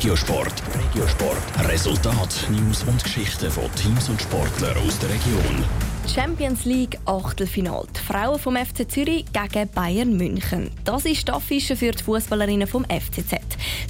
Regiosport. 0.00 0.62
Regiosport. 0.74 1.68
Resultat, 1.68 2.46
News 2.48 2.84
und 2.84 3.04
Geschichten 3.04 3.50
von 3.50 3.64
Teams 3.74 4.08
und 4.08 4.18
Sportlern 4.18 4.74
aus 4.78 4.98
der 4.98 5.10
Region. 5.10 5.62
Champions 6.08 6.64
League 6.64 6.98
Achtelfinal. 7.04 7.86
Die 7.94 8.00
Frauen 8.00 8.38
vom 8.38 8.56
FC 8.56 8.90
Zürich 8.90 9.26
gegen 9.30 9.68
Bayern 9.74 10.16
München. 10.16 10.70
Das 10.84 11.04
ist 11.04 11.28
die 11.28 11.32
Affische 11.32 11.76
für 11.76 11.90
die 11.90 12.02
Fußballerinnen 12.02 12.66
vom 12.66 12.86
FCZ. 12.86 13.42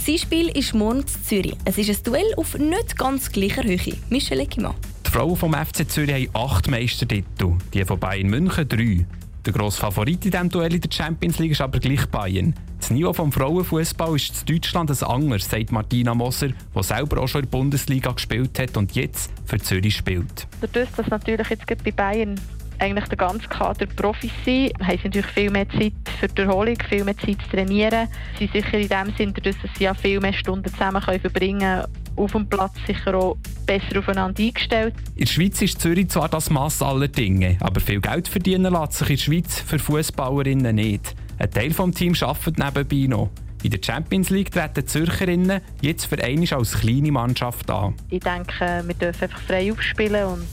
Sein 0.05 0.19
Spiel 0.19 0.49
ist 0.49 0.75
morgen 0.75 1.03
in 1.03 1.07
Zürich. 1.07 1.57
Es 1.65 1.79
ist 1.79 1.91
ein 1.91 2.03
Duell 2.03 2.35
auf 2.37 2.59
nicht 2.59 2.99
ganz 2.99 3.31
gleicher 3.31 3.63
Höhe. 3.63 3.97
Michel 4.09 4.41
Eckimann. 4.41 4.75
Die 5.07 5.11
Frauen 5.13 5.37
vom 5.37 5.55
FC 5.55 5.89
Zürich 5.89 6.13
haben 6.13 6.29
acht 6.35 6.67
Meistertitel, 6.67 7.53
die 7.73 7.85
von 7.85 8.01
Bayern 8.01 8.27
München 8.27 8.69
drei. 8.69 9.07
Der 9.47 9.55
grosse 9.55 9.81
Favorit 9.81 10.23
in 10.27 10.33
diesem 10.33 10.49
Duell 10.51 10.75
in 10.75 10.83
der 10.83 10.91
Champions 10.93 11.39
League 11.39 11.53
ist 11.53 11.63
aber 11.63 11.79
gleich 11.79 12.07
Bayern. 12.09 12.55
Das 12.79 12.91
Niveau 12.91 13.13
des 13.13 13.35
Frauenfußball 13.35 14.15
ist 14.17 14.41
in 14.41 14.55
Deutschland 14.55 14.91
ein 14.91 15.09
anderes, 15.09 15.49
sagt 15.49 15.73
Martina 15.73 16.15
Moser, 16.15 16.49
die 16.49 16.83
selber 16.83 17.23
auch 17.23 17.29
schon 17.29 17.45
in 17.45 17.51
der 17.51 17.59
Bundesliga 17.59 18.13
gespielt 18.13 18.59
hat 18.59 18.77
und 18.77 18.95
jetzt 18.95 19.33
für 19.47 19.59
Zürich 19.59 19.97
spielt. 19.97 20.47
Dadurch, 20.61 20.91
dass 20.95 21.07
natürlich 21.07 21.49
jetzt 21.49 21.67
bei 21.67 21.91
Bayern 21.91 22.39
eigentlich 22.79 23.09
der 23.09 23.17
ganze 23.17 23.49
Kader 23.49 23.87
Profis 23.87 24.31
sind, 24.45 24.73
haben 24.79 24.99
sie 24.99 25.09
natürlich 25.09 25.27
viel 25.29 25.51
mehr 25.51 25.69
Zeit 25.71 25.93
für 26.19 26.29
die 26.29 26.43
Erholung, 26.43 26.77
viel 26.89 27.05
mehr 27.05 27.17
Zeit 27.17 27.39
zu 27.43 27.51
trainieren. 27.51 28.09
Sie 28.39 28.47
sind 28.47 28.65
sicher 28.65 28.79
in 28.79 28.89
dem 28.89 29.17
Sinne, 29.17 29.33
dass 29.33 29.57
sie 29.77 29.85
ja 29.85 29.95
viel 29.95 30.21
mehr 30.21 30.35
Stunden 30.35 30.71
zusammen 30.71 31.01
verbringen 31.01 31.61
können, 31.61 31.87
auf 32.17 32.33
dem 32.33 32.47
Platz 32.47 32.75
sicher 32.87 33.15
auch 33.15 33.37
besser 33.71 34.01
aufeinander 34.01 34.43
eingestellt. 34.43 34.95
In 35.15 35.27
der 35.27 35.31
Schweiz 35.31 35.63
ist 35.63 35.81
Zürich 35.81 36.09
zwar 36.09 36.29
das 36.29 36.51
Mass 36.51 36.83
aller 36.83 37.07
Dinge, 37.07 37.57
aber 37.61 37.81
viel 37.81 38.01
Geld 38.01 38.27
verdienen 38.27 38.73
lässt 38.73 38.95
sich 38.95 39.11
in 39.11 39.17
der 39.17 39.23
Schweiz 39.23 39.61
für 39.61 39.79
Fußballerinnen 39.79 40.75
nicht. 40.75 41.15
Ein 41.39 41.51
Teil 41.53 41.71
des 41.71 41.91
Teams 41.93 42.23
arbeitet 42.23 42.59
nebenbei 42.59 43.07
noch. 43.07 43.31
In 43.63 43.71
der 43.71 43.79
Champions 43.81 44.31
League 44.31 44.51
treten 44.51 44.75
die 44.75 44.85
Zürcherinnen 44.87 45.61
jetzt 45.83 46.07
für 46.07 46.21
einmal 46.21 46.53
als 46.55 46.81
kleine 46.81 47.13
Mannschaft 47.13 47.71
an. 47.71 47.95
Ich 48.09 48.21
denke, 48.21 48.83
wir 48.85 48.95
dürfen 48.95 49.23
einfach 49.23 49.41
frei 49.43 49.71
aufspielen 49.71 50.25
und 50.25 50.47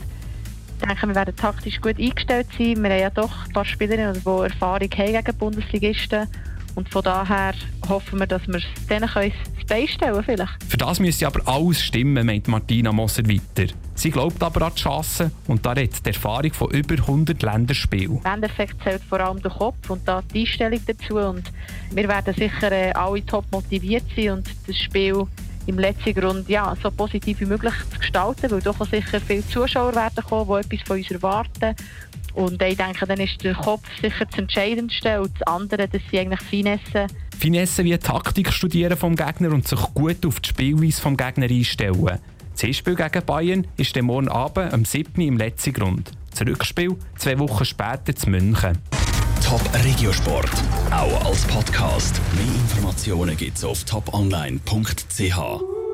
ich 0.79 0.85
denke, 0.85 1.07
wir 1.07 1.15
werden 1.15 1.35
taktisch 1.35 1.81
gut 1.81 1.97
eingestellt 1.97 2.47
sein. 2.55 2.83
Wir 2.83 2.91
haben 2.91 2.99
ja 2.99 3.09
doch 3.09 3.47
ein 3.47 3.53
paar 3.53 3.65
Spielerinnen, 3.65 4.13
die 4.13 4.43
Erfahrung 4.43 4.89
haben 4.91 5.11
gegen 5.11 5.37
Bundesligisten. 5.39 6.27
Und 6.77 6.89
von 6.89 7.01
daher 7.01 7.55
hoffen 7.89 8.19
wir, 8.19 8.27
dass 8.27 8.47
wir 8.47 8.61
denen 8.87 9.09
das 9.11 9.67
Bein 9.67 9.87
stellen 9.87 10.23
können. 10.23 10.47
Für 10.69 10.77
das 10.77 10.99
müsste 10.99 11.25
aber 11.25 11.41
alles 11.47 11.81
stimmen, 11.81 12.23
meint 12.23 12.47
Martina 12.47 12.91
Moser 12.91 13.27
weiter. 13.27 13.73
Sie 13.95 14.11
glaubt 14.11 14.43
aber 14.43 14.67
an 14.67 14.73
die 14.75 14.83
Chancen 14.83 15.31
und 15.47 15.65
da 15.65 15.71
redet 15.71 16.05
die 16.05 16.09
Erfahrung 16.09 16.53
von 16.53 16.69
über 16.69 16.93
100 16.93 17.41
Länderspielen. 17.41 18.19
Im 18.23 18.31
Endeffekt 18.31 18.75
zählt 18.83 19.01
vor 19.09 19.19
allem 19.19 19.41
der 19.41 19.49
Kopf 19.49 19.89
und 19.89 20.07
da 20.07 20.21
die 20.31 20.41
Einstellung 20.41 20.79
dazu. 20.85 21.15
Und 21.15 21.51
wir 21.89 22.07
werden 22.07 22.35
sicher 22.35 22.71
äh, 22.71 22.91
alle 22.91 23.25
top 23.25 23.45
motiviert 23.51 24.05
sein 24.15 24.29
und 24.33 24.47
das 24.67 24.77
Spiel 24.77 25.25
im 25.65 25.79
letzten 25.79 26.13
Grund 26.13 26.47
ja, 26.47 26.75
so 26.83 26.91
positiv 26.91 27.39
wie 27.39 27.45
möglich 27.45 27.73
zu 27.91 27.97
gestalten, 27.97 28.51
weil 28.51 28.61
doch 28.61 28.85
sicher 28.85 29.19
viele 29.19 29.45
Zuschauer 29.47 29.95
werden 29.95 30.23
kommen, 30.23 30.61
die 30.61 30.75
etwas 30.75 30.87
von 30.87 30.97
uns 30.97 31.09
erwarten. 31.09 31.75
Und 32.37 32.61
ich 32.61 32.77
denke, 32.77 33.07
dann 33.07 33.19
ist 33.19 33.43
der 33.43 33.55
Kopf 33.55 33.81
sicher 33.99 34.25
das 34.25 34.37
Entscheidendste 34.37 35.19
und 35.19 35.31
das 35.39 35.47
andere, 35.47 35.87
das 35.87 36.01
sind 36.11 36.19
eigentlich 36.19 36.41
Finesse. 36.41 37.07
Finesse 37.35 37.83
wie 37.83 37.97
Taktik 37.97 38.53
studieren 38.53 38.95
vom 38.95 39.15
Gegner 39.15 39.51
und 39.51 39.67
sich 39.67 39.79
gut 39.95 40.23
auf 40.23 40.39
die 40.39 40.49
Spielweise 40.49 41.01
vom 41.01 41.17
Gegner 41.17 41.47
einstellen. 41.49 42.19
Das 42.51 42.61
Hinspiel 42.61 42.93
gegen 42.93 43.25
Bayern 43.25 43.67
ist 43.77 43.95
dann 43.95 44.05
morgen 44.05 44.27
Abend 44.27 44.71
am 44.71 44.85
7. 44.85 45.19
im 45.19 45.37
letzten 45.37 45.73
Grund. 45.73 46.11
Das 46.29 46.41
Rückspiel 46.41 46.95
zwei 47.17 47.39
Wochen 47.39 47.65
später 47.65 48.15
zu 48.15 48.29
München. 48.29 48.77
Top 49.43 49.61
Regiosport, 49.83 50.51
auch 50.91 51.25
als 51.25 51.41
Podcast. 51.45 52.21
Mehr 52.35 52.45
Informationen 52.45 53.35
gibt's 53.35 53.63
auf 53.63 53.83
toponline.ch. 53.83 55.76